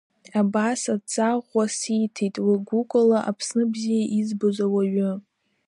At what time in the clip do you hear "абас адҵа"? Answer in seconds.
0.41-1.29